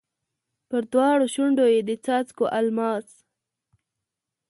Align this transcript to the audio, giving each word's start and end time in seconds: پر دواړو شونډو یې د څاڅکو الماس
پر 0.69 0.81
دواړو 0.91 1.25
شونډو 1.33 1.65
یې 1.73 1.81
د 1.87 1.91
څاڅکو 2.05 2.45
الماس 2.59 3.07